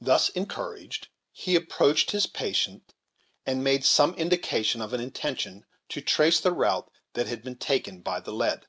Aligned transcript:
Thus 0.00 0.30
encouraged, 0.30 1.06
he 1.30 1.54
approached 1.54 2.10
his 2.10 2.26
patient, 2.26 2.92
and 3.46 3.62
made 3.62 3.84
some 3.84 4.14
indication 4.14 4.82
of 4.82 4.92
an 4.92 5.00
intention 5.00 5.64
to 5.90 6.00
trace 6.00 6.40
the 6.40 6.50
route 6.50 6.90
that 7.12 7.28
had 7.28 7.44
been 7.44 7.54
taken 7.56 8.00
by 8.00 8.18
the 8.18 8.32
lead. 8.32 8.66